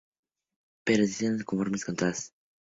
Pero 0.83 1.03
dijeron 1.03 1.33
estar 1.35 1.45
conformes 1.45 1.81
de 1.85 1.93
todas 1.93 1.99
formas. 2.29 2.33